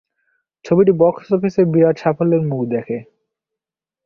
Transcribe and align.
ছবিটি 0.65 0.91
বক্স 0.99 1.25
অফিসে 1.33 1.61
বিরাট 1.73 1.95
সাফল্যের 1.99 2.43
মুখ 2.49 2.61
দেখে। 2.67 2.97